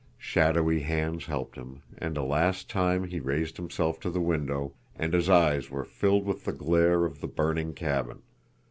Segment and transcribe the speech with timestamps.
[0.17, 5.13] Shadowy hands helped him, and a last time he raised himself to the window, and
[5.13, 8.23] his eyes were filled with the glare of the burning cabin.